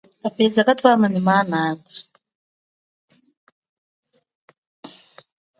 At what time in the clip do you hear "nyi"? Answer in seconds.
1.09-1.21